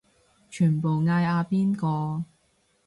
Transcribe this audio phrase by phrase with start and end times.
[0.49, 2.25] 全部嗌阿邊個